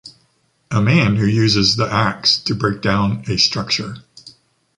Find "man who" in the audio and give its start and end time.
0.81-1.27